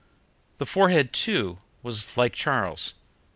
The 0.57 0.65
forehead, 0.65 1.13
too, 1.13 1.59
was 1.83 2.17
like 2.17 2.33
Charles's. 2.33 2.95